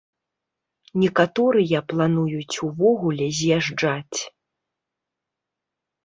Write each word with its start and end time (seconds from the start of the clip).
Некаторыя 1.01 1.79
плануюць 1.91 2.55
увогуле 2.67 3.27
з'язджаць. 3.39 4.19